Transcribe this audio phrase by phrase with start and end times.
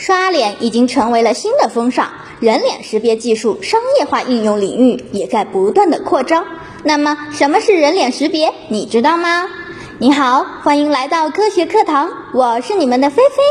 [0.00, 6.42] 刷脸已经成为了新的风尚，人脸识别技术商业化应用领域也在不断的扩张。
[6.84, 8.50] 那么，什么是人脸识别？
[8.68, 9.46] 你知道吗？
[9.98, 13.42] 你好，欢迎来到科学课堂，我是你们的菲菲。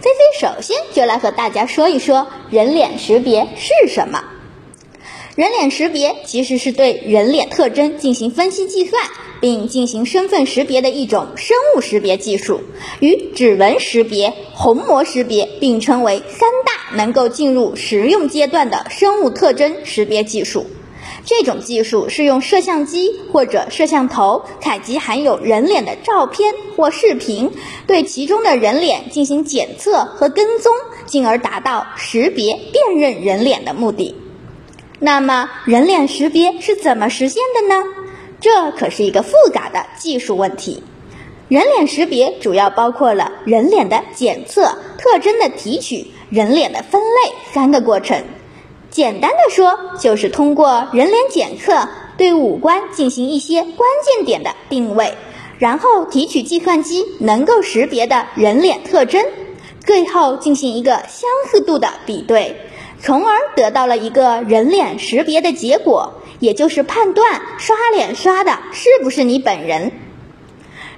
[0.00, 4.18] 菲菲首先就来和大家说一说人脸识别是什么。
[5.38, 9.00] 人脸识别其实是对人脸特征进行分析计算，
[9.40, 12.60] 并进行身份识别的一种生物识别技术，
[12.98, 20.66] 与指纹识别、虹膜识别并称为三大能够进入实用阶段的生物特征识别技术。
[21.24, 27.52] 这种技术是用摄像机或者摄像头采集含有人脸的照片或视频，
[27.86, 30.72] 对其中的人脸进行检测和跟踪，
[31.06, 34.16] 进而达到识别辨认人脸的目的。
[35.00, 37.84] 那么，人脸识别是怎么实现的呢？
[38.40, 40.82] 这可是一个复杂的技术问题。
[41.48, 48.22] 人脸识别主要包括了人脸的检测、特征的提取、人脸的分类三个过程。
[48.90, 55.14] 简单的说，就是通过人脸检测对五官进行一些关键点的定位，
[55.58, 59.24] 然后提取计算机能够识别的人脸特征，
[59.86, 62.56] 最后进行一个相似度的比对，
[63.00, 69.92] 从而得到了一个人脸识别的结果，也就是判断刷脸刷的是不是你本人。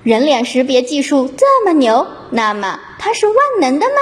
[0.02, 4.00] 人脸识别技术这么牛，那么它是万能的吗？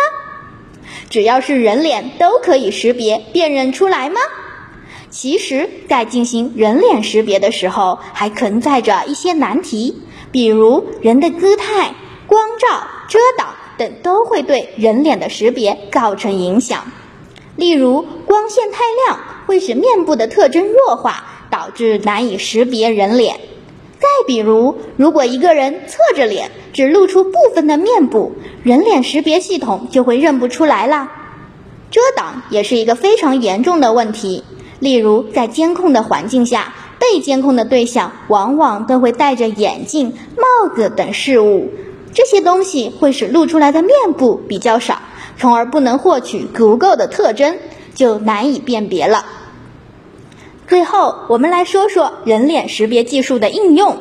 [1.11, 4.21] 只要是人脸都可以识别辨认出来吗？
[5.11, 11.95] 其实，在进行人脸识别的时候，还存在着一些难题，比如人的姿态、
[12.27, 16.93] 光照、遮挡等都会对人脸的识别造成影响。
[17.59, 23.35] 例如，光线太亮会使面部的特征弱化，导致难以识别人脸。
[23.99, 28.31] 再比如，如果一个人侧着脸，只露出部分的面部，
[28.63, 31.11] 人脸识别系统就会认不出来啦。
[31.91, 34.45] 遮挡也是一个非常严重的问题。
[34.79, 41.69] 例如，在监控的环境下，被监控的对象往往都会戴着眼镜、帽子等饰物，
[42.15, 45.03] 这些东西会使露出来的面部比较少，
[45.39, 47.57] 从而不能获取足够的特征，
[47.95, 49.25] 就难以辨别了。
[50.67, 53.99] 最后，我们来说说人脸识别技术的应用。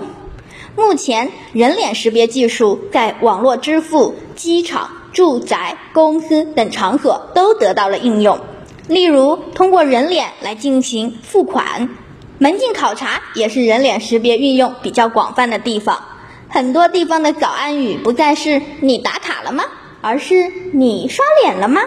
[0.75, 8.39] 目前，人脸识别技术在网络支付、机场、住宅、公司等场所都得到了应用。
[8.87, 11.89] 例如，通过人脸来进行付款，
[12.37, 16.03] 门禁考察也是人脸识别运用比较广泛的地方。
[16.49, 19.63] 很多地方的早安语不再是“你打卡了吗”，
[20.01, 21.81] 而是“你刷脸了吗”。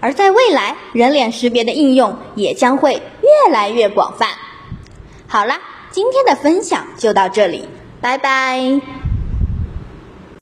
[0.00, 4.28] 而在未来，人脸识别的应用也将会越来越广泛。
[5.28, 7.68] 好了，今天的分享就到这里，
[8.00, 9.01] 拜拜。